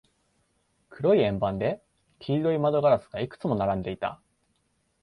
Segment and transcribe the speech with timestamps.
[0.89, 1.79] 黒い円盤で、
[2.17, 4.19] 黄色い窓ガラスがいくつも並んでいた。